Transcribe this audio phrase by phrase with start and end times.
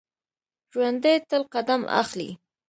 [0.73, 2.29] ژوندي تل قدم اخلي